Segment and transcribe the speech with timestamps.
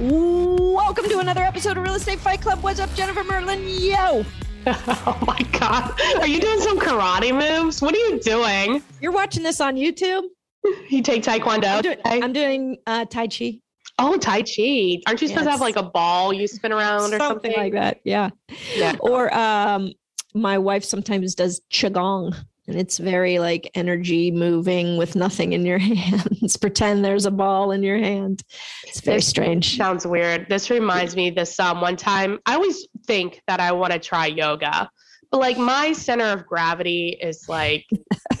[0.00, 2.62] Welcome to another episode of Real Estate Fight Club.
[2.62, 3.64] What's up, Jennifer Merlin?
[3.68, 4.24] Yo.
[4.64, 6.00] Oh my God.
[6.20, 7.82] Are you doing some karate moves?
[7.82, 8.80] What are you doing?
[9.00, 10.22] You're watching this on YouTube?
[10.88, 11.64] You take Taekwondo?
[11.76, 13.58] I'm doing, I'm doing uh, Tai Chi.
[13.98, 15.00] Oh, Tai Chi.
[15.08, 15.44] Aren't you supposed Yes.
[15.46, 17.52] to have like a ball you spin around or something something?
[17.56, 18.00] like that.
[18.04, 18.30] Yeah.
[18.76, 18.94] Yeah.
[19.00, 19.92] Or um,
[20.32, 22.32] my wife sometimes does Qigong.
[22.72, 26.56] And it's very like energy moving with nothing in your hands.
[26.56, 28.42] Pretend there's a ball in your hand.
[28.84, 29.76] It's very This strange.
[29.76, 30.46] Sounds weird.
[30.48, 34.24] This reminds me this um one time I always think that I want to try
[34.26, 34.88] yoga.
[35.30, 37.84] But like my center of gravity is like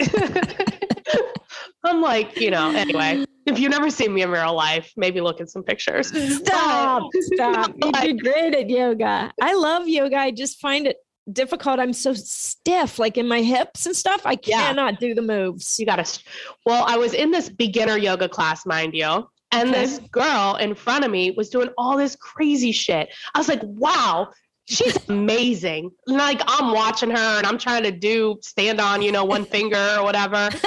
[1.84, 5.40] I'm like, you know, anyway, if you've never seen me in real life, maybe look
[5.40, 6.08] at some pictures.
[6.38, 7.10] Stop.
[7.34, 7.72] Stop.
[7.82, 9.30] You Like- do great at yoga.
[9.42, 10.16] I love yoga.
[10.16, 10.96] I just find it
[11.30, 11.78] difficult.
[11.78, 14.22] I'm so stiff, like in my hips and stuff.
[14.24, 14.68] I Yeah.
[14.68, 15.78] cannot do the moves.
[15.78, 16.04] You gotta.
[16.66, 19.80] Well, I was in this beginner yoga class, mind you, and Okay.
[19.80, 23.08] this girl in front of me was doing all this crazy shit.
[23.34, 24.28] I was like, wow.
[24.66, 25.90] She's amazing.
[26.06, 29.96] Like I'm watching her and I'm trying to do stand on, you know, one finger
[29.98, 30.50] or whatever.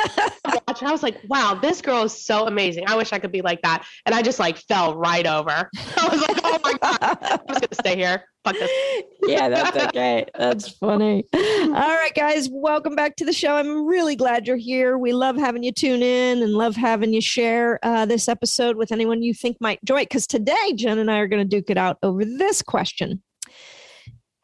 [0.82, 2.84] I was like, wow, this girl is so amazing.
[2.88, 3.86] I wish I could be like that.
[4.06, 5.50] And I just like fell right over.
[5.98, 8.26] I was like, oh my God, I'm just gonna stay here.
[8.44, 9.04] Fuck this.
[9.24, 10.26] yeah, that's okay.
[10.38, 11.26] That's funny.
[11.34, 13.56] All right, guys, welcome back to the show.
[13.56, 15.00] I'm really glad you're here.
[15.00, 18.92] We love having you tune in and love having you share uh, this episode with
[18.92, 20.10] anyone you think might enjoy it.
[20.10, 23.24] Because today, Jen and I are going to duke it out over this question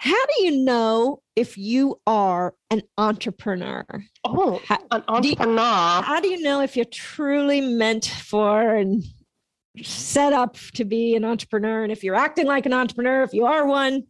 [0.03, 3.85] How do you know if you are an entrepreneur?
[4.25, 6.01] Oh, Ha- an do you- entrepreneur.
[6.01, 9.03] How do you know if you're truly meant for and
[9.83, 11.83] set up to be an entrepreneur?
[11.83, 14.05] And if you're acting like an entrepreneur, if you are one,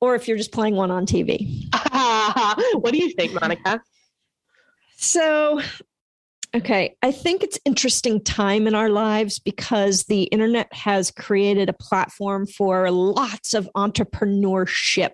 [0.00, 1.64] or if you're just playing one on TV?
[2.80, 3.80] what do you think, Monica?
[4.96, 5.60] So,
[6.54, 11.72] okay, I think it's interesting time in our lives because the internet has created a
[11.72, 15.10] platform for lots of entrepreneurship.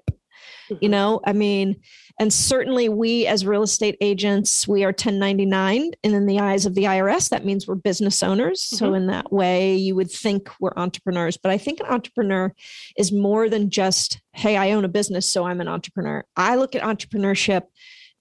[0.80, 1.76] You know, I mean,
[2.18, 5.92] and certainly we as real estate agents, we are 1099.
[6.04, 8.62] And in the eyes of the IRS, that means we're business owners.
[8.62, 8.96] So, Mhm.
[8.96, 11.36] in that way, you would think we're entrepreneurs.
[11.36, 12.52] But I think an entrepreneur
[12.96, 16.24] is more than just, hey, I own a business, so I'm an entrepreneur.
[16.36, 17.62] I look at entrepreneurship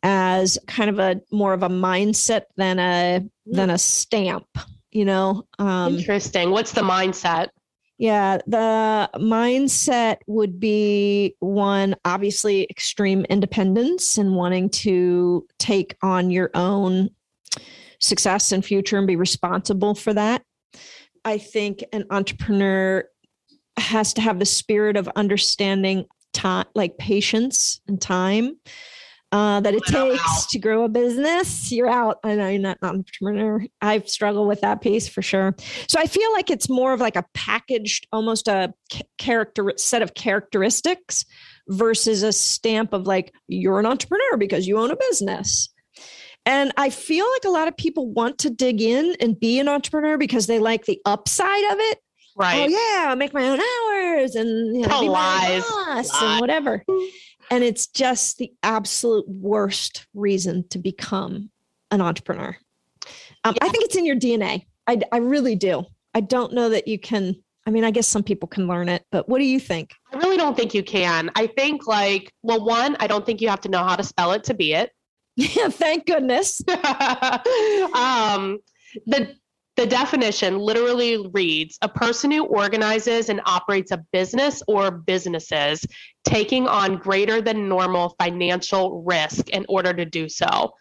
[0.01, 4.45] as kind of a more of a mindset than a than a stamp
[4.91, 6.51] you know um Interesting.
[6.51, 7.49] What's the mindset?
[7.99, 16.49] Yeah the mindset would be one obviously extreme independence and wanting to take on your
[16.55, 17.11] own
[17.99, 20.43] success and future and be responsible for that.
[21.25, 23.05] I think an entrepreneur
[23.77, 28.57] has to have the spirit of understanding time like patience and time
[29.31, 32.89] uh, that it takes to grow a business you're out i know you're not an
[32.89, 35.55] entrepreneur i've struggled with that piece for sure
[35.87, 38.73] so I feel like it's more of like a packaged, almost a
[39.17, 41.25] character set of characteristics
[41.67, 45.69] versus a stamp of like you're an entrepreneur because you own a business.
[46.45, 49.67] And I feel like a lot of people want to dig in and be an
[49.67, 51.99] entrepreneur because they like the upside of it.
[52.37, 52.61] Right.
[52.61, 55.63] Oh yeah, I'll make my own hours and you know, Oh, be my lies.
[55.63, 56.21] boss Lies.
[56.23, 56.83] and whatever.
[57.49, 61.49] And it's just the absolute worst reason to become
[61.91, 62.55] an entrepreneur.
[63.43, 64.65] Um, I think it's in your DNA.
[64.87, 65.85] I, I really do.
[66.13, 67.35] I don't know that you can.
[67.65, 69.93] I mean, I guess some people can learn it, but what do you think?
[70.11, 71.29] I really don't think you can.
[71.35, 74.31] I think like, well, one, I don't think you have to know how to spell
[74.31, 74.91] it to be it.
[75.35, 76.61] Yeah, thank goodness.
[76.67, 78.59] um,
[79.05, 79.33] the
[79.79, 85.85] the definition literally reads a person who organizes and operates a business or businesses
[86.25, 90.73] taking on greater than normal financial risk in order to do so.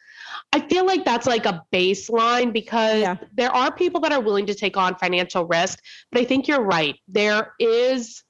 [0.52, 3.16] I feel like that's like a baseline because Yeah.
[3.32, 5.78] there are people that are willing to take on financial risk,
[6.10, 6.96] but I think you're right.
[7.06, 8.24] There is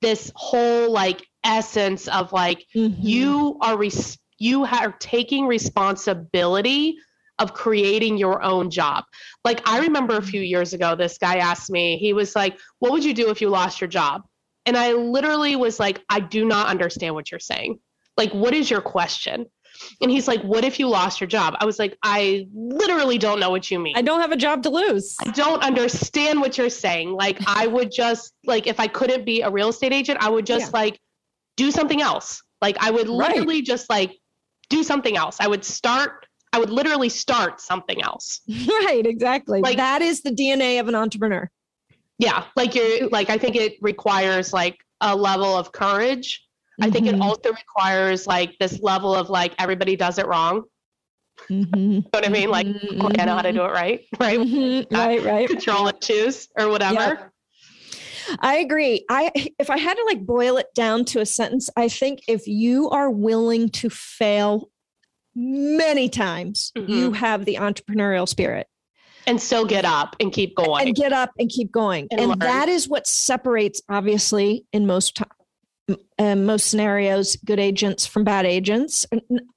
[0.00, 2.96] this whole like essence of like Mhm.
[3.00, 6.96] you are res- you are taking responsibility
[7.38, 9.04] of creating your own job.
[9.44, 10.46] Like I remember a few mm-hmm.
[10.46, 13.48] years ago this guy asked me, he was like, "What would you do if you
[13.48, 14.22] lost your job?"
[14.66, 17.78] And I literally was like, "I do not understand what you're saying.
[18.16, 19.46] Like what is your question?"
[20.00, 21.56] And he's like, What if you lost your job?
[21.58, 23.96] I was like, I literally don't know what you mean.
[23.96, 25.16] I don't have a job to lose.
[25.20, 27.10] I don't understand what you're saying.
[27.10, 30.46] Like, I would just, like, if I couldn't be a real estate agent, I would
[30.46, 30.78] just, Yeah.
[30.78, 31.00] like,
[31.56, 32.42] do something else.
[32.60, 33.28] Like I would Right.
[33.28, 34.18] literally just like
[34.70, 35.36] do something else.
[35.40, 38.40] I would start, I would literally start something else.
[38.86, 39.60] right, exactly.
[39.60, 41.50] Like- that is the DNA of an entrepreneur.
[42.18, 42.44] Yeah.
[42.54, 46.46] Like you're like, I think it requires like a level of courage.
[46.80, 50.62] I think it Mhm, also requires like this level of like everybody does it wrong.
[51.50, 52.50] mhm, You know what I mean?
[52.50, 54.38] Like, mhm, okay, I know how to do it right, right?
[54.38, 55.48] mhm, Right, right.
[55.48, 57.32] Control and choose or whatever.
[58.38, 59.04] I agree.
[59.10, 62.46] I if I had to like boil it down to a sentence, I think if
[62.46, 64.70] you are willing to fail
[65.34, 68.66] many times, you have the entrepreneurial spirit
[69.26, 70.86] And still get up and keep going.
[70.86, 72.08] and get up and keep going.
[72.10, 75.20] And And, that is what separates obviously in most
[76.18, 79.04] uh, most scenarios good agents from bad agents.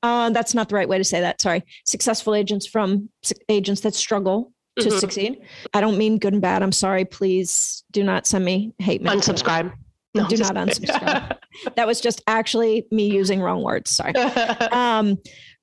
[0.04, 1.40] Uh, that's not the right way to say that.
[1.40, 1.64] Sorry.
[1.86, 3.08] Successful agents from
[3.48, 5.00] agents that struggle to Mhm.
[5.00, 5.42] succeed.
[5.74, 6.64] I don't mean good and bad.
[6.64, 7.06] I'm sorry.
[7.06, 9.14] Please do not send me hate mail.
[9.16, 9.72] Unsubscribe.
[10.14, 11.38] Do not kidding.
[11.76, 13.90] That was just actually me using wrong words.
[13.92, 14.14] Sorry.
[14.72, 15.18] Um,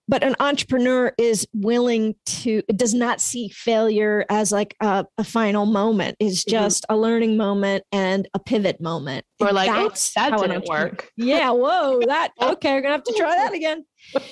[0.09, 5.67] but an entrepreneur is willing to does not see failure as like a, a final
[5.67, 6.17] moment.
[6.21, 6.51] It's Mhm.
[6.51, 9.25] just a learning moment and a pivot moment.
[9.41, 11.11] We're like, oh, that didn't work.
[11.17, 11.51] Yeah.
[11.51, 12.01] Whoa.
[12.07, 12.75] That okay.
[12.75, 13.85] We're gonna have to try that again.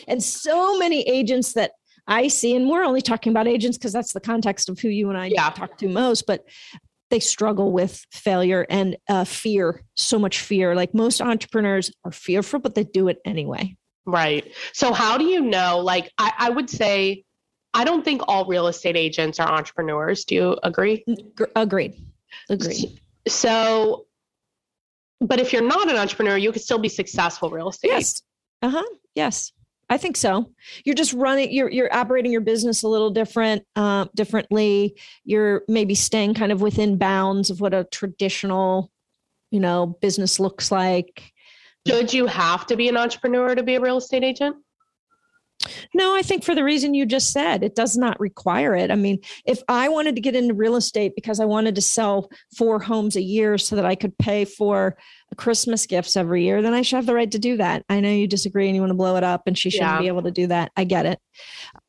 [0.07, 1.73] And so many agents that
[2.07, 5.09] I see, and we're only talking about agents because that's the context of who you
[5.09, 5.51] and I Yeah.
[5.51, 6.45] talk to most, but
[7.11, 10.75] they struggle with failure and uh, fear, so much fear.
[10.75, 13.77] Like most entrepreneurs are fearful, but they do it anyway.
[14.05, 14.53] Right.
[14.73, 15.79] So how do you know?
[15.79, 17.25] Like I, I would say
[17.75, 20.25] I don't think all real estate agents are entrepreneurs.
[20.25, 21.05] Do you agree?
[21.55, 21.95] Agreed.
[22.49, 23.01] Agreed.
[23.29, 24.07] So
[25.21, 27.89] but if you're not an entrepreneur, you could still be successful real estate.
[27.89, 28.23] Yes.
[28.61, 28.85] Uh huh.
[29.15, 29.53] Yes.
[29.89, 30.51] I think so.
[30.85, 31.53] You're just running.
[31.53, 34.97] You're you're operating your business a little different, uh, differently.
[35.25, 38.91] You're maybe staying kind of within bounds of what a traditional,
[39.51, 41.32] you know, business looks like.
[41.87, 44.57] Should you have to be an entrepreneur to be a real estate agent?
[45.95, 48.91] No, I think for the reason you just said, it does not require it.
[48.91, 52.31] I mean, if I wanted to get into real estate because I wanted to sell
[52.57, 54.97] four homes a year so that I could pay for
[55.37, 57.85] Christmas gifts every year, then I should have the right to do that.
[57.89, 60.01] I know you disagree and you want to blow it up and she shouldn't Yeah.
[60.01, 60.73] be able to do that.
[60.77, 61.21] I get it.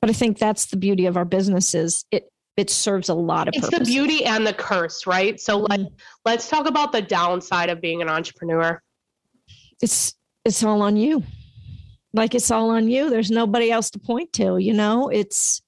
[0.02, 2.06] But I think that's the beauty of our businesses.
[2.12, 3.92] it it serves a lot of It's the purposes.
[3.96, 5.42] beauty and the curse, right?
[5.42, 5.92] So like Mhm.
[6.24, 8.80] let's talk about the downside of being an entrepreneur.
[9.84, 10.16] It's
[10.46, 11.24] it's all on you.
[12.14, 13.10] Like it's all on you.
[13.10, 15.10] There's nobody else to point to, you know?
[15.10, 15.62] It's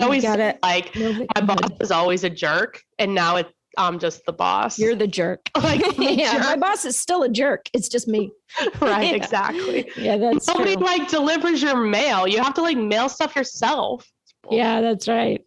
[0.00, 3.46] I always gotta say, like my boss is always a jerk and now it
[3.76, 4.76] I'm just the boss.
[4.78, 5.48] You're the jerk.
[5.62, 7.68] like the yeah, my boss is still a jerk.
[7.72, 8.32] It's just me.
[8.80, 9.14] right, Yeah.
[9.14, 9.88] exactly.
[9.96, 10.84] Yeah, that's Nobody true.
[10.84, 12.26] like delivers your mail.
[12.26, 14.04] You have to like mail stuff yourself.
[14.50, 15.44] Yeah, that's right.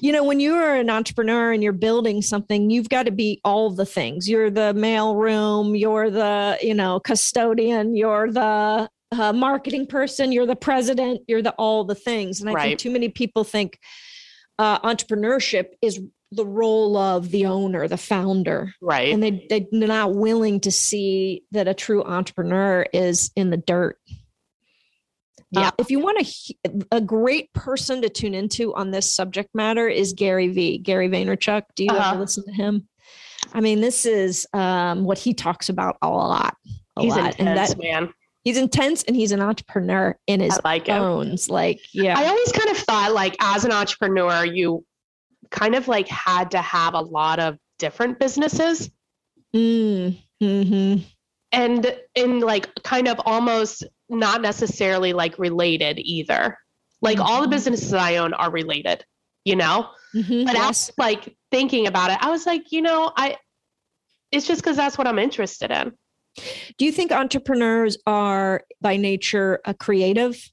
[0.00, 3.40] You know, when you are an entrepreneur and you're building something, you've got to be
[3.44, 4.28] all the things.
[4.28, 10.46] You're the mail room, you're the, you know, custodian, you're the uh, marketing person, you're
[10.46, 12.40] the president, you're the all the things.
[12.40, 12.62] And I Right.
[12.68, 13.78] think too many people think
[14.58, 16.00] uh, entrepreneurship is
[16.30, 18.74] the role of the owner, the founder.
[18.82, 19.12] Right.
[19.12, 23.98] And they, they're not willing to see that a true entrepreneur is in the dirt.
[25.50, 25.68] Yeah.
[25.68, 29.88] Uh, if you want a, a great person to tune into on this subject matter
[29.88, 30.78] is Gary V.
[30.78, 31.62] Gary Vaynerchuk.
[31.74, 32.10] Do you Uh-huh.
[32.12, 32.86] ever listen to him?
[33.54, 36.54] I mean, this is um, what he talks about a lot.
[36.96, 37.38] A He's lot.
[37.38, 38.12] intense, and that man.
[38.44, 41.00] he's intense and he's an entrepreneur in his I like him.
[41.02, 41.48] bones.
[41.48, 42.18] Like, yeah.
[42.18, 44.84] I always kind of thought like as an entrepreneur, you
[45.50, 48.90] kind of like had to have a lot of different businesses
[49.56, 51.04] Mm, mhm.
[51.52, 56.58] and in like kind of almost not necessarily like related either.
[57.00, 57.50] Like all the Mhm.
[57.52, 59.04] businesses I own are related,
[59.44, 59.90] you know?
[60.14, 60.46] Mhm.
[60.46, 60.90] But Yes.
[60.98, 63.36] like thinking about it, I was like, you know, I
[64.30, 65.92] it's just because that's what I'm interested in.
[66.76, 70.50] Do you think entrepreneurs are by nature a creative?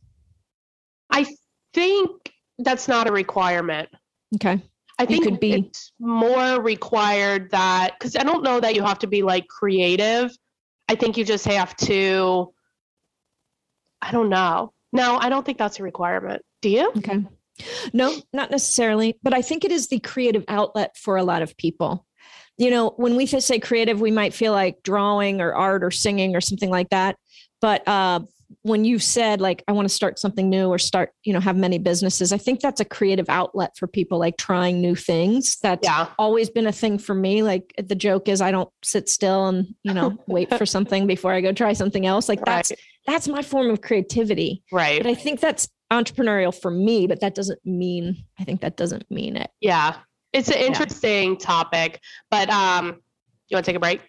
[1.10, 1.26] I
[1.74, 3.90] think that's not a requirement.
[4.36, 4.62] Okay.
[4.98, 9.00] I think could be- it's more required that because I don't know that you have
[9.00, 10.32] to be like creative.
[10.88, 12.54] I think you just have to.
[14.06, 14.72] I don't know.
[14.94, 16.42] No, I don't think that's a requirement.
[16.62, 16.92] Do you?
[16.98, 17.26] Okay.
[17.94, 21.56] No, not necessarily, but I think it is the creative outlet for a lot of
[21.58, 22.06] people.
[22.58, 26.36] You know, when we say creative, we might feel like drawing or art or singing
[26.36, 27.18] or something like that.
[27.62, 28.22] But uh,
[28.62, 31.58] when you said like I want to start something new or start, you know, have
[31.58, 35.58] many businesses, I think that's a creative outlet for people like trying new things.
[35.62, 36.08] That's Yeah.
[36.20, 37.42] always been a thing for me.
[37.44, 41.32] Like the joke is I don't sit still and, you know, wait for something before
[41.34, 42.30] I go try something else.
[42.30, 42.66] Like Right.
[42.68, 42.72] that's
[43.28, 44.64] my form of creativity.
[44.72, 45.02] Right.
[45.02, 49.10] But I think that's entrepreneurial for me, but that doesn't mean I think that doesn't
[49.12, 49.52] mean it.
[49.62, 49.98] Yeah.
[50.34, 53.02] It's an interesting topic, but um,
[53.48, 54.02] you want to take a break?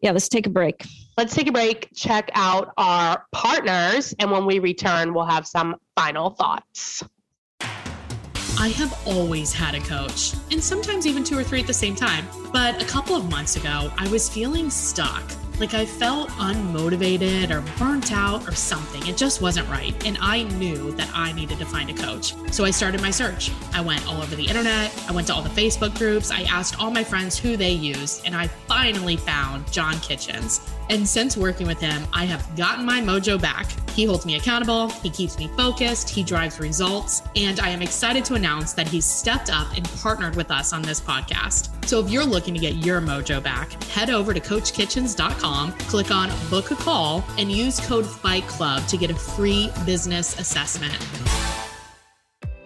[0.00, 0.84] Yeah, let's take a break.
[1.16, 5.76] Let's take a break, check out our partners, and when we return, we'll have some
[5.96, 7.04] final thoughts.
[8.58, 11.94] I have always had a coach, and sometimes even two or three at the same
[11.94, 12.26] time.
[12.52, 15.22] But a couple of months ago, I was feeling stuck.
[15.60, 19.06] Like I felt unmotivated or burnt out or something.
[19.06, 19.94] It just wasn't right.
[20.04, 22.34] And I knew that I needed to find a coach.
[22.52, 23.52] So I started my search.
[23.72, 24.92] I went all over the internet.
[25.08, 26.30] I went to all the Facebook groups.
[26.30, 28.26] I asked all my friends who they used.
[28.26, 30.60] And I finally found John Kitchens.
[30.90, 33.70] And since working with him, I have gotten my mojo back.
[33.90, 38.24] He holds me accountable, he keeps me focused, he drives results, and I am excited
[38.26, 41.70] to announce that he's stepped up and partnered with us on this podcast.
[41.86, 46.30] So if you're looking to get your mojo back, head over to CoachKitchens.com, click on
[46.50, 50.96] book a call, and use code Fight Club to get a free business assessment.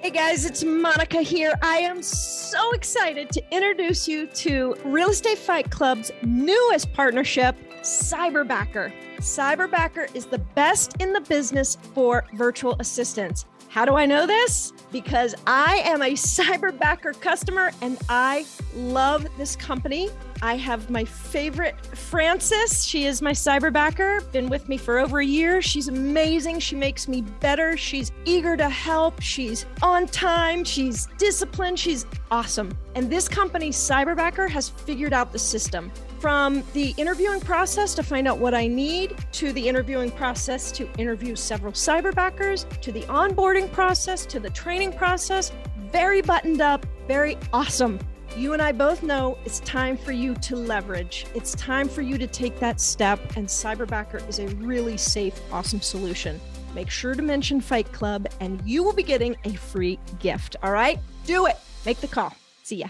[0.00, 1.52] Hey guys, it's Monica here.
[1.60, 7.56] I am so excited to introduce you to Real Estate Fight Club's newest partnership
[7.88, 8.92] Cyberbacker.
[9.16, 13.46] Cyberbacker is the best in the business for virtual assistants.
[13.68, 14.72] How do I know this?
[14.92, 20.10] Because I am a Cyberbacker customer and I love this company.
[20.40, 22.84] I have my favorite Frances.
[22.84, 25.60] She is my cyberbacker, been with me for over a year.
[25.60, 26.60] She's amazing.
[26.60, 27.76] She makes me better.
[27.76, 29.20] She's eager to help.
[29.20, 30.62] She's on time.
[30.62, 31.78] She's disciplined.
[31.78, 32.76] She's awesome.
[32.94, 35.90] And this company, Cyberbacker, has figured out the system
[36.20, 40.88] from the interviewing process to find out what I need, to the interviewing process to
[40.98, 45.52] interview several cyberbackers, to the onboarding process, to the training process.
[45.92, 47.98] Very buttoned up, very awesome.
[48.36, 51.26] You and I both know it's time for you to leverage.
[51.34, 55.80] It's time for you to take that step, and Cyberbacker is a really safe, awesome
[55.80, 56.40] solution.
[56.74, 60.56] Make sure to mention Fight Club, and you will be getting a free gift.
[60.62, 60.98] All right?
[61.24, 61.56] Do it.
[61.86, 62.34] Make the call.
[62.62, 62.88] See ya.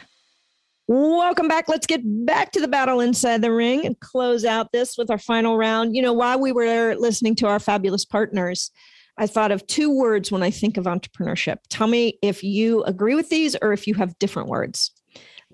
[0.90, 1.68] Welcome back.
[1.68, 5.18] Let's get back to the battle inside the ring and close out this with our
[5.18, 5.94] final round.
[5.94, 8.70] You know, while we were listening to our fabulous partners,
[9.18, 11.58] I thought of two words when I think of entrepreneurship.
[11.68, 14.90] Tell me if you agree with these or if you have different words.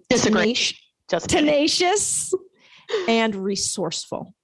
[0.08, 0.42] Disagree.
[0.42, 2.34] Tenacious, Just tenacious
[3.08, 4.36] and resourceful.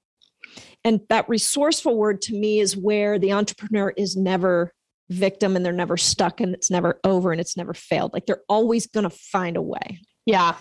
[0.82, 4.72] And that resourceful word to me is where the entrepreneur is never
[5.08, 8.12] victim and they're never stuck and it's never over and it's never failed.
[8.12, 10.00] Like they're always going to find a way.
[10.26, 10.56] Yeah.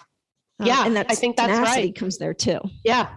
[0.59, 1.95] Uh, Yeah, and that's I think that's right.
[1.95, 2.59] comes there too.
[2.83, 3.09] Yeah,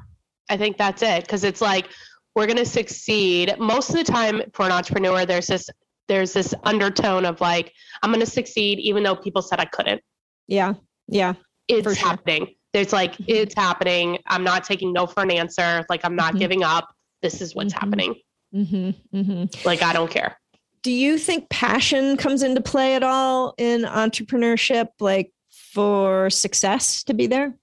[0.48, 1.88] I think that's it because it's like
[2.34, 3.54] we're going to succeed.
[3.58, 5.68] Most of the time for an entrepreneur, there's this
[6.08, 7.72] there's this undertone of like
[8.02, 10.02] I'm going to succeed even though people said I couldn't.
[10.48, 10.74] Yeah.
[11.08, 11.34] Yeah.
[11.68, 11.94] It's sure.
[12.08, 12.54] happening.
[12.72, 14.18] There's like it's happening.
[14.26, 15.84] I'm not taking no for an answer.
[15.88, 16.38] Like I'm not Mhm.
[16.38, 16.88] giving up.
[17.22, 17.78] This is what's Mhm.
[17.78, 18.14] happening.
[18.54, 19.66] Mm-hmm, mm-hmm.
[19.66, 20.38] Like I don't care.
[20.82, 25.30] Do you think passion comes into play at all in entrepreneurship, like
[25.72, 27.54] for success to be there?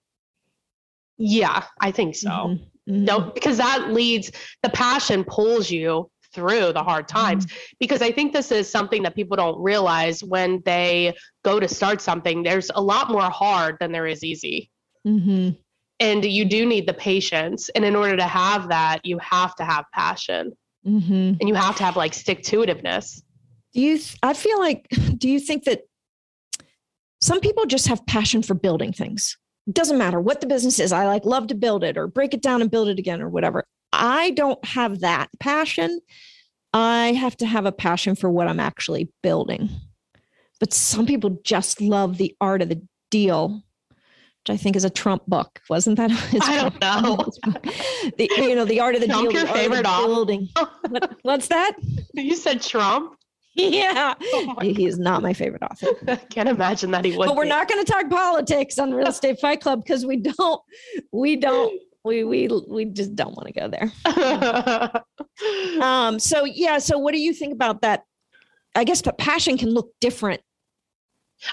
[1.18, 2.30] Yeah, I think so.
[2.30, 3.06] Mhm, mhm.
[3.06, 4.32] No, because that leads
[4.64, 7.48] the passion pulls you through the hard times.
[7.80, 12.02] Because I think this is something that people don't realize when they go to start
[12.02, 12.44] something.
[12.44, 14.70] There's a lot more hard than there is easy.
[15.08, 15.58] Mhm.
[16.00, 17.70] And you do need the patience.
[17.70, 20.54] And in order to have that, you have to have passion
[21.42, 23.22] and you have to have like stick to itiveness.
[23.74, 23.98] Do you?
[23.98, 24.88] Th- I feel like.
[25.18, 25.82] Do you think that
[27.22, 29.38] some people just have passion for building things?
[29.68, 30.92] It doesn't matter what the business is.
[30.92, 33.30] I like love to build it or break it down and build it again or
[33.30, 33.64] whatever.
[33.94, 36.00] I don't have that passion.
[36.74, 39.70] I have to have a passion for what I'm actually building.
[40.60, 44.90] But some people just love the art of the deal, which I think is a
[44.90, 45.62] Trump book.
[45.70, 46.12] Wasn't that?
[46.42, 47.26] I don't know.
[48.18, 49.34] the, you know, the art of the Trump deal.
[49.34, 50.08] your the art of the favorite author?
[50.08, 50.50] building.
[50.90, 51.74] What, what's that?
[52.14, 53.16] you said Trump?
[53.56, 54.14] yeah.
[54.22, 55.88] Oh He is not my favorite author.
[56.08, 57.28] I can't imagine that he would.
[57.28, 57.50] But we're be.
[57.50, 60.62] not going to talk politics on the Real Estate Fight Club because we don't,
[61.12, 65.04] we don't, we we we just don't want to go there.
[65.82, 66.20] Um.
[66.20, 66.80] So yeah.
[66.80, 68.04] So what do you think about that?
[68.76, 70.42] I guess, but passion can look different.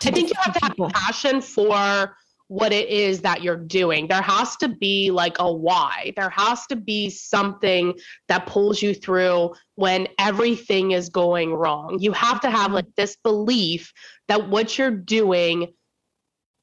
[0.05, 0.91] I think you have to have people.
[0.91, 2.17] passion for
[2.49, 4.07] what it is that you're doing.
[4.07, 6.13] There has to be like a why.
[6.17, 7.95] There has to be something
[8.29, 11.99] that pulls you through when everything is going wrong.
[12.01, 13.93] You have to have like this belief
[14.29, 15.73] that what you're doing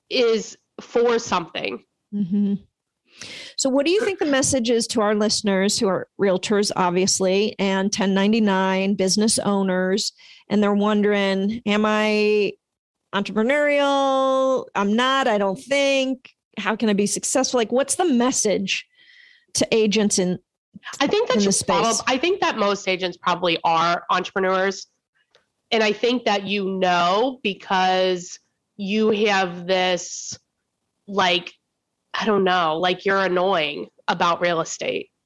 [0.10, 1.84] is for something.
[2.14, 2.60] Mhm.
[3.58, 7.56] So, what do you think the message is to our listeners who are realtors, obviously,
[7.60, 10.14] and 1099 business owners,
[10.50, 12.54] and they're wondering, am I
[13.14, 14.66] entrepreneurial?
[14.76, 16.32] I'm not, I don't think.
[16.58, 17.60] How can I be successful?
[17.60, 18.86] Like, what's the message
[19.56, 20.40] to agents in
[21.00, 21.98] I think in that you space.
[21.98, 24.88] prob- I think that most agents probably are entrepreneurs.
[25.72, 28.38] And I think that you know because
[28.76, 30.38] you have this
[31.08, 31.54] like
[32.14, 35.10] I don't know, like you're annoying about real estate.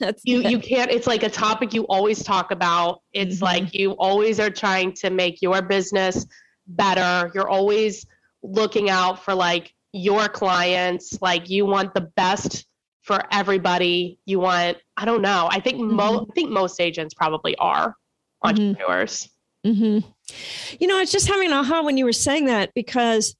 [0.00, 0.50] That's You good.
[0.50, 3.02] you can't it's like a topic you always talk about.
[3.12, 3.42] It's Mhm.
[3.42, 6.24] like you always are trying to make your business
[6.66, 7.30] better.
[7.34, 8.06] You're always
[8.42, 12.66] looking out for like your clients, like you want the best
[13.02, 14.18] for everybody.
[14.26, 15.48] You want I don't know.
[15.50, 17.96] I think mo- I think most agents probably are
[18.44, 18.48] Mhm.
[18.48, 19.28] entrepreneurs.
[19.64, 19.98] hmm
[20.78, 23.34] You know, I was just having an aha when you were saying that because,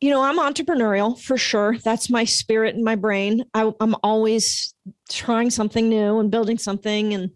[0.00, 1.78] you know, I'm entrepreneurial for sure.
[1.84, 3.44] That's my spirit and my brain.
[3.54, 4.74] I, I'm always
[5.10, 7.14] trying something new and building something.
[7.14, 7.30] And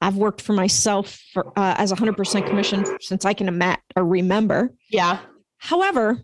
[0.00, 4.74] I've worked for myself for, uh, as 100% commission since I can ima- or remember.
[4.90, 5.18] Yeah.
[5.58, 6.22] However,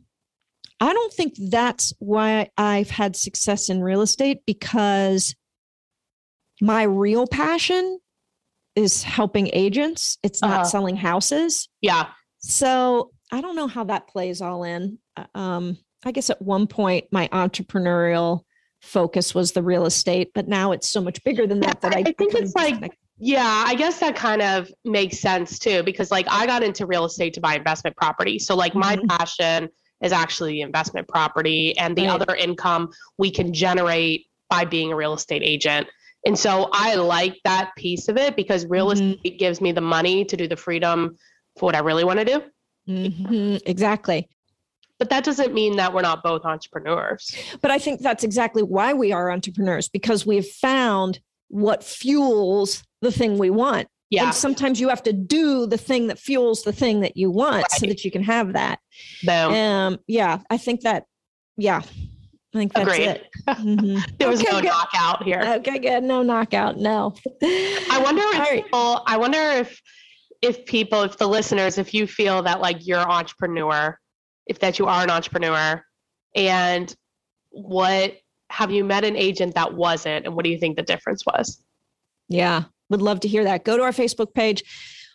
[0.81, 5.35] I don't think that's why I've had success in real estate because
[6.61, 7.99] my real passion
[8.75, 10.19] is helping agents.
[10.23, 10.65] It's not Uh-huh.
[10.65, 11.69] selling houses.
[11.83, 12.09] Yeah.
[12.39, 14.99] So I don't know how that plays all in.
[15.17, 18.41] Uh, Um, I guess at one point my entrepreneurial
[18.81, 21.81] focus was the real estate, but now it's so much bigger than that.
[21.81, 22.93] That I, I think it's like-.
[23.19, 27.05] Yeah, I guess that kind of makes sense too, because like I got into real
[27.05, 28.39] estate to buy investment property.
[28.41, 29.09] So like my Mhm.
[29.09, 29.69] passion
[30.03, 32.21] is actually the investment property and the Right.
[32.21, 35.87] other income we can generate by being a real estate agent.
[36.27, 39.15] And so I like that piece of it because real Mhm.
[39.15, 41.17] estate gives me the money to do the freedom
[41.57, 42.43] for what I really want to do.
[42.89, 44.29] Mhm, exactly.
[45.03, 47.35] But that doesn't mean that we're not both entrepreneurs.
[47.61, 51.19] But I think that's exactly why we are entrepreneurs because we've found
[51.49, 53.89] what fuels the thing we want.
[54.11, 54.27] Yeah.
[54.27, 57.69] And sometimes you have to do the thing that fuels the thing that you want
[57.73, 58.79] so that you can have that.
[59.25, 59.53] Boom.
[59.53, 61.03] Um, yeah, I think that,
[61.57, 61.79] yeah,
[62.55, 63.09] I think that's Agreed.
[63.09, 63.27] it.
[63.49, 64.19] Mhm.
[64.19, 64.69] there was Okay, no good.
[64.69, 65.43] knockout here.
[65.59, 66.05] Okay, good.
[66.05, 66.79] No knockout.
[66.79, 67.13] No.
[67.43, 68.63] I wonder if right.
[68.65, 69.81] people, I wonder if
[70.43, 73.99] if people, if the listeners, if you feel that like you're entrepreneur,
[74.47, 75.85] if that you are an entrepreneur,
[76.35, 76.95] and
[77.51, 78.19] what
[78.51, 81.63] have you met an agent that wasn't, and what do you think the difference was?
[82.29, 83.65] Yeah, would love to hear that.
[83.65, 84.63] Go to our Facebook page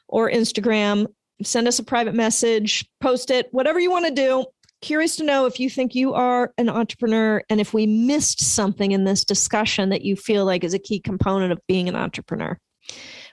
[0.07, 1.07] or Instagram,
[1.43, 4.45] send us a private message, post it, whatever you want to do.
[4.81, 8.91] Curious to know if you think you are an entrepreneur and if we missed something
[8.91, 12.57] in this discussion that you feel like is a key component of being an entrepreneur.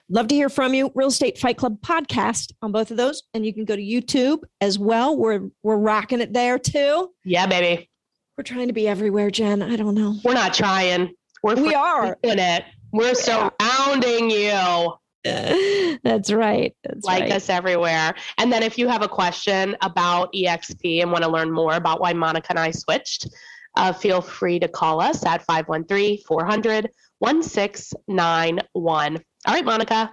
[0.09, 0.91] Love to hear from you.
[0.93, 3.23] Real Estate Fight Club podcast on both of those.
[3.33, 5.17] And you can go to YouTube as well.
[5.17, 7.09] We're we're rocking it there too.
[7.23, 7.89] Yeah, baby,
[8.37, 9.63] We're trying to be everywhere, Jen.
[9.63, 10.15] I don't know.
[10.23, 11.15] we're not trying.
[11.41, 12.17] We're We are.
[12.23, 12.65] in it.
[12.91, 14.93] We're surrounding you.
[16.03, 16.75] That's right.
[16.83, 17.31] That's like right.
[17.31, 18.13] us everywhere.
[18.37, 21.99] And then if you have a question about EXP and want to learn more about
[21.99, 23.27] why Monica and I switched,
[23.75, 29.19] uh, feel free to call us at 513 400 1691.
[29.45, 30.11] All right, Monica.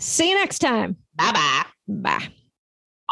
[0.00, 0.96] See you next time.
[1.16, 1.64] Bye bye.
[1.88, 2.28] Bye.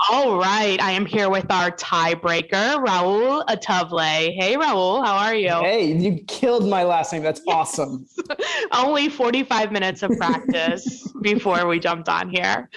[0.09, 0.81] All right.
[0.81, 4.35] I am here with our tiebreaker, Rahul Atavle.
[4.35, 5.05] Hey, Rahul.
[5.05, 5.51] How are you?
[5.51, 7.23] Hey, you killed my last name.
[7.23, 8.07] That's awesome.
[8.73, 12.71] Only 45 minutes of practice before we jumped on here.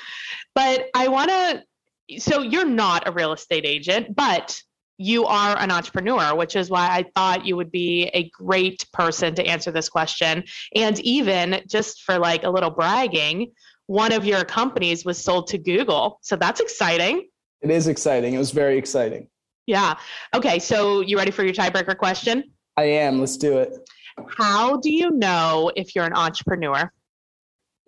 [0.53, 4.61] But I want to, so you're not a real estate agent, but
[4.97, 9.33] you are an entrepreneur, which is why I thought you would be a great person
[9.35, 10.43] to answer this question.
[10.75, 13.51] And even just for like a little bragging,
[13.87, 16.19] one of your companies was sold to Google.
[16.21, 17.27] So that's exciting.
[17.61, 18.33] It is exciting.
[18.33, 19.27] It was very exciting.
[19.65, 19.95] Yeah.
[20.33, 20.59] Okay.
[20.59, 22.43] So you ready for your tiebreaker question?
[22.77, 23.19] I am.
[23.19, 23.89] Let's do it.
[24.37, 26.91] How do you know if you're an entrepreneur?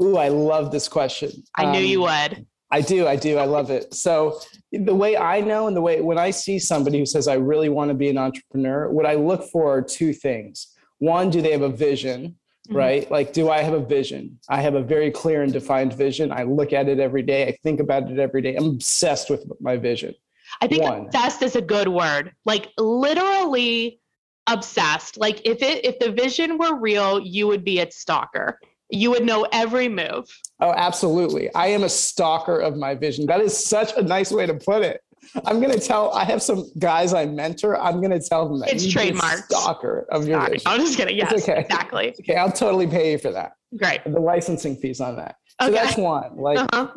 [0.01, 1.31] Ooh, I love this question.
[1.55, 2.45] I knew Um, you would.
[2.71, 3.07] I do.
[3.07, 3.37] I do.
[3.37, 3.93] I love it.
[3.93, 4.39] So,
[4.71, 7.69] the way I know and the way when I see somebody who says, I really
[7.69, 10.75] want to be an entrepreneur, what I look for are two things.
[10.97, 12.35] One, do they have a vision?
[12.69, 12.75] Mhm.
[12.75, 13.11] Right?
[13.11, 14.39] Like, do I have a vision?
[14.49, 16.31] I have a very clear and defined vision.
[16.31, 17.47] I look at it every day.
[17.47, 18.55] I think about it every day.
[18.55, 20.15] I'm obsessed with my vision.
[20.61, 21.05] I think One.
[21.05, 22.31] obsessed is a good word.
[22.45, 23.99] Like literally
[24.47, 25.17] obsessed.
[25.17, 28.59] Like if it if the vision were real, you would be its stalker.
[28.89, 30.25] You would know every move.
[30.59, 31.53] Oh, absolutely.
[31.55, 33.25] I am a stalker of my vision.
[33.25, 35.01] That is such a nice way to put it.
[35.43, 37.79] I'm going to tell, I have some guys I mentor.
[37.81, 40.71] I'm going to tell them that It's a stalker of your Sorry, vision.
[40.71, 41.17] I'm just kidding.
[41.17, 41.61] Yes, It's okay.
[41.61, 42.15] exactly.
[42.21, 43.53] Okay, I'll totally pay you for that.
[43.75, 44.01] Great.
[44.05, 45.35] The licensing fees on that.
[45.61, 45.75] So Okay.
[45.75, 46.37] that's one.
[46.37, 46.87] Like, Uh-huh.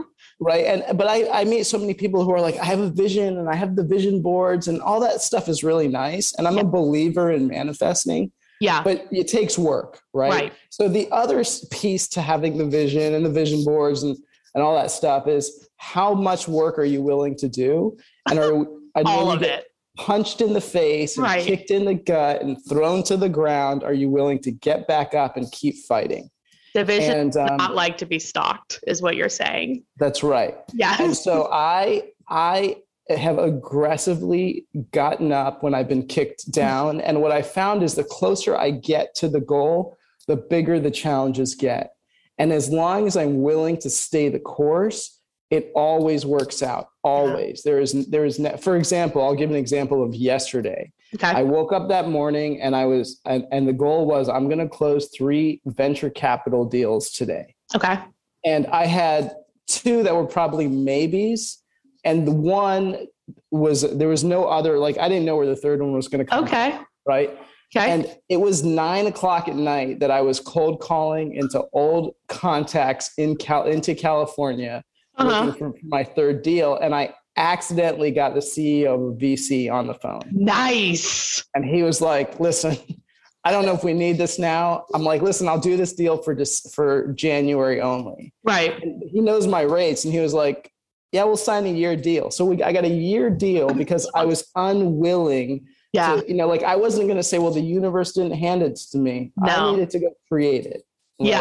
[0.40, 0.66] right.
[0.66, 3.38] And, but I, I meet so many people who are like, I have a vision
[3.38, 6.35] and I have the vision boards and all that stuff is really nice.
[6.35, 8.31] And I'm a believer in manifesting.
[8.60, 8.82] Yeah.
[8.82, 10.30] but it takes work, right?
[10.30, 10.52] Right.
[10.70, 14.16] So the other piece to having the vision and the vision boards and
[14.54, 17.96] and all that stuff is how much work are you willing to do,
[18.28, 19.66] and are when All of it.
[19.98, 21.44] punched in the face and Right.
[21.44, 25.14] kicked in the gut and thrown to the ground, are you willing to get back
[25.14, 26.30] up and keep fighting?
[26.74, 29.84] The vision And does not um, like to be stalked, is what you're saying.
[29.98, 30.56] that's right.
[30.72, 30.96] Yeah.
[30.98, 32.78] and so I I
[33.10, 37.00] have aggressively gotten up when I've been kicked down.
[37.00, 40.90] And what I found is the closer I get to the goal, the bigger the
[40.90, 41.92] challenges get.
[42.38, 46.88] And as long as I'm willing to stay the course, it always works out.
[47.02, 47.62] Always.
[47.62, 50.92] There is, there is, ne- for example, I'll give an example of yesterday.
[51.14, 51.26] Okay.
[51.26, 54.58] I woke up that morning and I was, and, and the goal was I'm going
[54.58, 57.54] to close three venture capital deals today.
[57.74, 57.98] okay.
[58.44, 59.34] And I had
[59.66, 61.62] two that were probably maybes.
[62.04, 63.06] And the one
[63.50, 66.24] was, there was no other, like, I didn't know where the third one was going
[66.24, 66.46] to come.
[66.46, 66.78] from, Okay.
[67.06, 67.38] Right.
[67.76, 67.90] Okay.
[67.90, 73.11] And it was nine o'clock at night that I was cold calling into old contacts
[73.18, 74.82] in Cal into California
[75.16, 75.52] uh-huh.
[75.52, 76.76] for my third deal.
[76.76, 80.22] And I accidentally got the CEO of a VC on the phone.
[80.32, 81.44] Nice.
[81.54, 82.76] And he was like, listen,
[83.44, 84.84] I don't know if we need this now.
[84.92, 88.34] I'm like, listen, I'll do this deal for just for January only.
[88.44, 88.82] Right.
[88.82, 90.04] And he knows my rates.
[90.04, 90.72] And he was like,
[91.12, 92.30] yeah, we'll sign a year deal.
[92.30, 96.16] So we, I got a year deal because I was unwilling Yeah.
[96.16, 98.76] to, you know, like I wasn't going to say, well, the universe didn't hand it
[98.92, 99.32] to me.
[99.42, 100.82] I needed to go create it.
[101.18, 101.40] Yeah.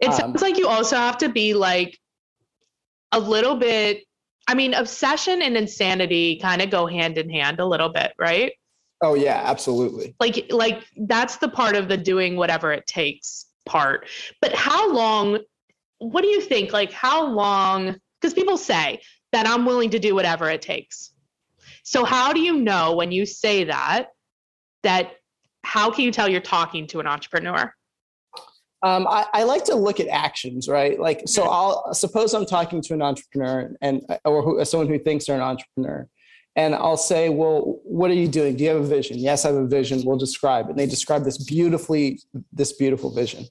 [0.00, 1.98] It Um, sounds like you also have to be like
[3.12, 4.04] a little bit.
[4.48, 8.52] I mean, obsession and insanity kind of go hand in hand a little bit, right?
[9.02, 10.14] Oh yeah, absolutely.
[10.18, 14.08] Like, like that's the part of the doing whatever it takes part.
[14.40, 15.38] But how long?
[15.98, 16.72] What do you think?
[16.72, 17.96] Like, how long?
[18.20, 19.00] Because people say
[19.32, 21.12] that I'm willing to do whatever it takes.
[21.82, 24.08] So how do you know when you say that?
[24.82, 25.12] That
[25.62, 27.72] how can you tell you're talking to an entrepreneur?
[28.82, 30.98] Um, I, I like to look at actions, right?
[30.98, 35.26] Like, so I'll suppose I'm talking to an entrepreneur and or who, someone who thinks
[35.26, 36.08] they're an entrepreneur,
[36.56, 38.56] and I'll say, "Well, what are you doing?
[38.56, 40.02] Do you have a vision?" Yes, I have a vision.
[40.04, 40.70] We'll describe it.
[40.70, 42.20] And they describe this beautifully,
[42.52, 43.44] this beautiful vision,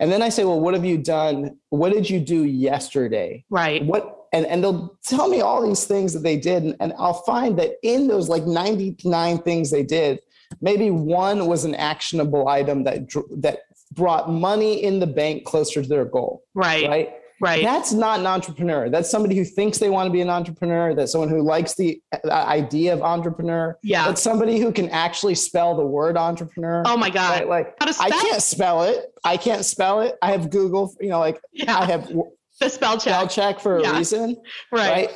[0.00, 1.56] and then I say, "Well, what have you done?
[1.68, 3.44] What did you do yesterday?
[3.50, 3.84] Right.
[3.84, 7.22] What?" And and they'll tell me all these things that they did, and, and I'll
[7.24, 10.20] find that in those like 99 things they did,
[10.60, 13.60] maybe one was an actionable item that that
[13.92, 16.88] brought money in the bank closer to their goal Right.
[16.88, 17.64] right Right.
[17.64, 21.12] that's not an entrepreneur that's somebody who thinks they want to be an entrepreneur that's
[21.12, 24.06] someone who likes the uh, idea of entrepreneur yeah.
[24.06, 27.30] that's somebody who can actually spell the word entrepreneur Oh my God.
[27.40, 27.48] right?
[27.48, 28.06] like How to spell?
[28.06, 31.78] i can't spell it i can't spell it i have google you know like yeah.
[31.78, 32.12] i have
[32.60, 33.60] the spell check, spell check.
[33.60, 34.36] for a reason
[34.70, 34.90] Right.
[35.08, 35.10] right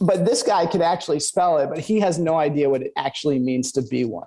[0.00, 3.38] but this guy could actually spell it but he has no idea what it actually
[3.38, 4.26] means to be one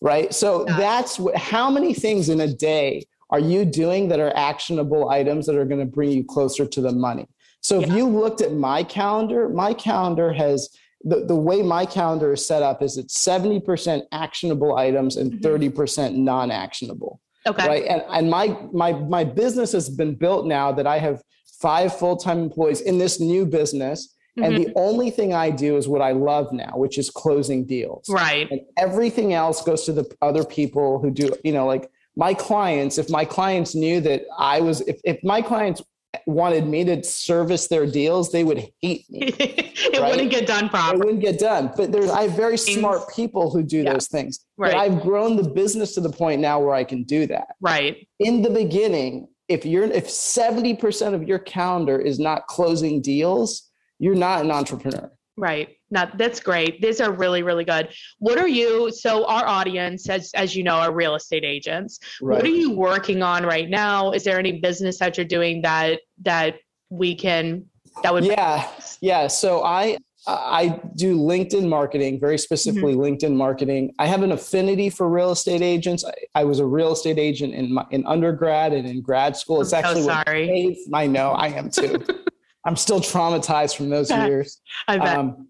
[0.00, 0.76] right so Yeah.
[0.78, 5.46] that's what how many things in a day are you doing that are actionable items
[5.46, 7.26] that are going to bring you closer to the money
[7.62, 7.96] so if Yeah.
[7.96, 10.68] you looked at my calendar my calendar has
[11.04, 15.40] the, the way my calendar is set up is it's 70% actionable items and Mhm.
[15.42, 17.66] 30% non-actionable Okay.
[17.66, 21.22] right and, and my my my business has been built now that i have
[21.60, 24.58] five full-time employees in this new business and Mhm.
[24.64, 28.46] the only thing i do is what i love now which is closing deals right.
[28.52, 32.98] and everything else goes to the other people who do you know like my clients
[32.98, 35.82] if my clients knew that i was if, if my clients
[36.26, 40.10] wanted me to service their deals they would hate me it Right?
[40.10, 41.00] wouldn't get done properly.
[41.00, 43.94] it wouldn't get done but there's i have very Things- smart people who do Yeah.
[43.94, 44.72] those things Right.
[44.72, 48.06] but i've grown the business to the point now where i can do that Right.
[48.18, 54.14] in the beginning, if you're if 70% of your calendar is not closing deals, you're
[54.14, 55.10] not an entrepreneur.
[55.36, 55.76] Right.
[55.92, 56.80] Now that's great.
[56.80, 57.90] These are really, really good.
[58.18, 58.90] What are you?
[58.90, 62.00] So our audience, as as you know, are real estate agents.
[62.20, 64.12] What are you working on right now?
[64.12, 66.56] Is there any business that you're doing that that
[66.88, 67.66] we can
[68.02, 68.66] that would Yeah.
[69.02, 69.26] Yeah.
[69.26, 73.26] So I I do LinkedIn marketing, very specifically Mm-hmm.
[73.26, 73.92] LinkedIn marketing.
[73.98, 76.04] I have an affinity for real estate agents.
[76.06, 79.60] I, I was a real estate agent in my, in undergrad and in grad school.
[79.60, 80.78] It's I'm so actually what sorry.
[80.94, 82.02] I know I am too.
[82.64, 84.60] I'm still traumatized from those years.
[84.86, 85.18] I bet.
[85.18, 85.48] Um,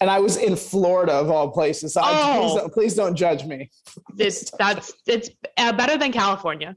[0.00, 1.94] and I was in Florida of all places.
[1.94, 2.40] So I, Oh.
[2.40, 3.70] please, don't, please don't judge me.
[4.18, 6.76] it's that's it's uh, better than California.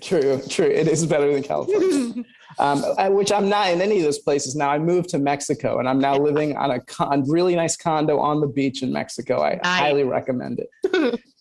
[0.00, 0.64] True, true.
[0.66, 2.24] It is better than California.
[2.58, 4.70] um, I- which I'm not in any of those places now.
[4.70, 8.40] I moved to Mexico and I'm now living on a con- really nice condo on
[8.40, 9.42] the beach in Mexico.
[9.42, 9.80] I Nice.
[9.80, 11.20] highly recommend it.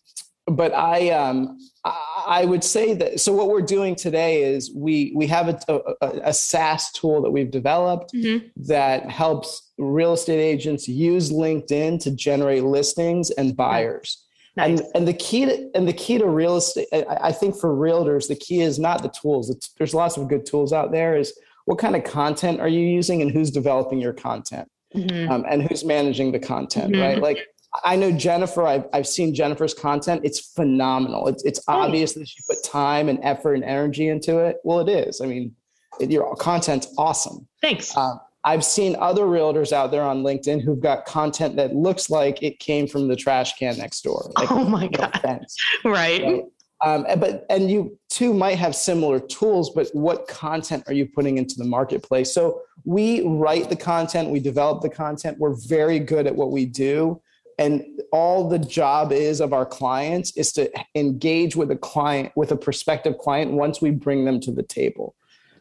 [0.47, 3.19] but I, um, I would say that.
[3.19, 7.31] So what we're doing today is we we have a, a, a SaaS tool that
[7.31, 8.51] we've developed Mhm.
[8.67, 14.23] that helps real estate agents use LinkedIn to generate listings and buyers.
[14.58, 14.79] Nice.
[14.79, 17.75] And, and the key to and the key to real estate, I, I think for
[17.75, 19.49] realtors, the key is not the tools.
[19.49, 21.15] It's, there's lots of good tools out there.
[21.17, 25.29] Is what kind of content are you using and who's developing your content Mhm.
[25.29, 27.01] um, and who's managing the content, Mhm.
[27.01, 27.19] right?
[27.21, 27.39] Like
[27.83, 28.65] I know Jennifer.
[28.65, 30.21] I've I've seen Jennifer's content.
[30.23, 31.27] It's phenomenal.
[31.27, 31.85] It's it's Thanks.
[31.85, 34.57] obvious that she put time and effort and energy into it.
[34.63, 35.21] Well, it is.
[35.21, 35.55] I mean,
[35.99, 37.47] it, your content's awesome.
[37.61, 37.95] Thanks.
[37.97, 42.43] Um, I've seen other realtors out there on LinkedIn who've got content that looks like
[42.43, 44.29] it came from the trash can next door.
[44.38, 45.11] Like, oh my no God.
[45.15, 46.21] offense, Right.
[46.23, 46.43] right?
[46.83, 51.38] Um, but and you too might have similar tools, but what content are you putting
[51.39, 52.31] into the marketplace?
[52.31, 55.39] So we write the content, we develop the content.
[55.39, 57.19] We're very good at what we do,
[57.57, 62.51] and all the job is of our clients is to engage with a client, with
[62.51, 65.15] a prospective client, once we bring them to the table.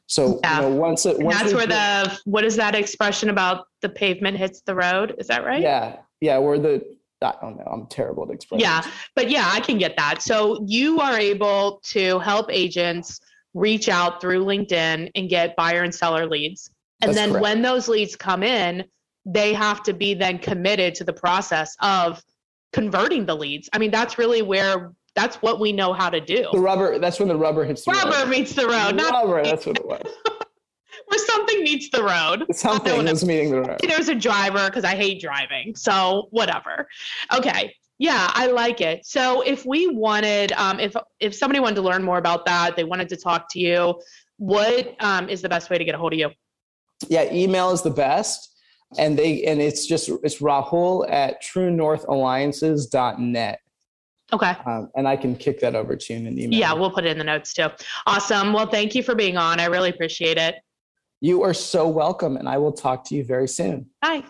[0.06, 0.56] So Yeah.
[0.56, 3.88] you know, once it, once that's where bring- the what is that expression about the
[3.88, 5.14] pavement hits the road?
[5.18, 5.60] Is that right?
[5.62, 6.84] yeah yeah we're the
[7.22, 8.64] I don't know I'm terrible at explaining.
[8.66, 8.82] Yeah,
[9.16, 10.20] but yeah, I can get that.
[10.20, 13.18] So you are able to help agents
[13.54, 16.70] reach out through LinkedIn and get buyer and seller leads.
[17.00, 17.42] And That's then correct.
[17.42, 18.84] when those leads come in,
[19.24, 22.22] they have to be then committed to the process of
[22.72, 23.68] converting the leads.
[23.72, 26.48] I mean, that's really where that's what we know how to do.
[26.52, 28.28] the rubber that's when the rubber hits the Rubber road.
[28.28, 30.02] meets the road, not rubber that's what it was.
[31.06, 32.44] where something meets the road.
[32.52, 33.80] Something was meeting the road.
[33.86, 35.74] there's a driver because I hate driving.
[35.76, 36.88] So whatever.
[37.34, 37.74] Okay.
[37.98, 39.06] Yeah, I like it.
[39.06, 42.82] So if we wanted, um, if if somebody wanted to learn more about that, they
[42.82, 44.00] wanted to talk to you,
[44.38, 46.30] what um, is the best way to get a hold of you?
[47.08, 48.53] Yeah, email is the best.
[48.98, 53.60] And they and it's just it's Rahul at truenorthalliances.net.
[54.32, 54.54] Okay.
[54.66, 56.58] Um, and I can kick that over to you in an email.
[56.58, 57.68] Yeah, we'll put it in the notes too.
[58.06, 58.52] Awesome.
[58.52, 59.60] Well, thank you for being on.
[59.60, 60.56] I really appreciate it.
[61.20, 63.86] You are so welcome, and I will talk to you very soon.
[64.02, 64.24] Bye.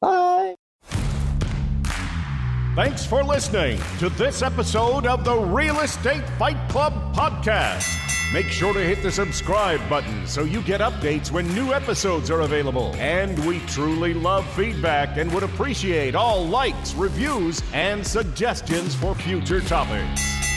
[0.00, 0.54] Bye.
[2.74, 8.19] Thanks for listening to this episode of the Real Estate Fight Club podcast.
[8.32, 12.42] Make sure to hit the subscribe button so you get updates when new episodes are
[12.42, 12.94] available.
[12.94, 19.60] And we truly love feedback and would appreciate all likes, reviews, and suggestions for future
[19.60, 20.49] topics.